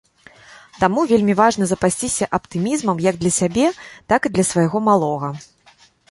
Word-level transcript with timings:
Таму 0.83 1.01
вельмі 1.09 1.33
важна 1.41 1.65
запасціся 1.71 2.27
аптымізмам 2.37 3.03
як 3.07 3.15
для 3.23 3.31
сябе, 3.39 3.67
так 4.13 4.21
і 4.27 4.31
для 4.39 4.45
свайго 4.53 4.77
малога. 4.89 5.29